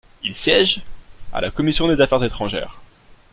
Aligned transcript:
Il 0.23 0.35
siège 0.35 0.81
à 1.31 1.41
la 1.41 1.51
commission 1.51 1.87
des 1.87 2.01
Affaires 2.01 2.23
étrangères. 2.23 2.81